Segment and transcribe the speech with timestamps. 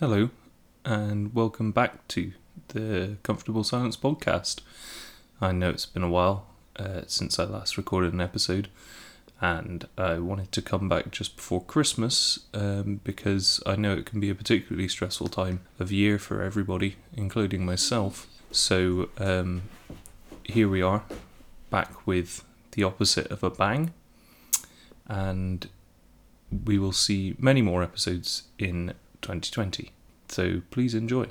[0.00, 0.30] Hello,
[0.84, 2.30] and welcome back to
[2.68, 4.60] the Comfortable Silence podcast.
[5.40, 8.68] I know it's been a while uh, since I last recorded an episode,
[9.40, 14.20] and I wanted to come back just before Christmas um, because I know it can
[14.20, 18.28] be a particularly stressful time of year for everybody, including myself.
[18.52, 19.62] So um,
[20.44, 21.02] here we are,
[21.70, 23.92] back with the opposite of a bang,
[25.08, 25.68] and
[26.64, 29.92] we will see many more episodes in 2020.
[30.28, 31.26] So please enjoy.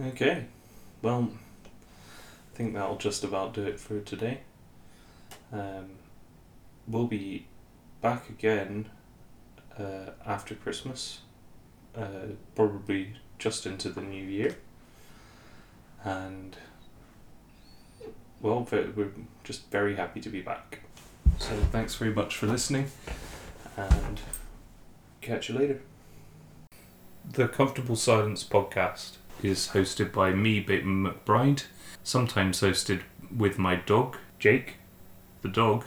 [0.00, 0.44] Okay,
[1.02, 1.28] well,
[1.64, 4.42] I think that'll just about do it for today.
[5.52, 5.90] Um,
[6.86, 7.48] we'll be
[8.00, 8.90] back again
[9.76, 11.22] uh, after Christmas,
[11.96, 14.56] uh, probably just into the new year.
[16.04, 16.56] And,
[18.40, 19.10] well, we're
[19.42, 20.78] just very happy to be back.
[21.40, 22.86] So, thanks very much for listening,
[23.76, 24.20] and
[25.20, 25.80] catch you later.
[27.32, 31.64] The Comfortable Silence podcast is hosted by me, Bateman McBride,
[32.02, 33.02] sometimes hosted
[33.34, 34.74] with my dog, Jake,
[35.42, 35.84] the dog,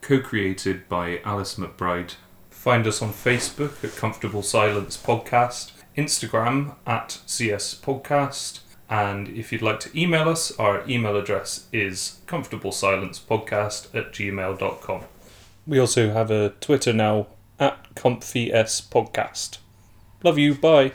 [0.00, 2.14] co created by Alice McBride.
[2.50, 9.62] Find us on Facebook at Comfortable Silence Podcast, Instagram at CS Podcast, and if you'd
[9.62, 15.04] like to email us, our email address is comfortablesilencepodcast at gmail.com.
[15.66, 17.26] We also have a Twitter now
[17.58, 19.58] at ComfyS Podcast.
[20.22, 20.92] Love you, bye.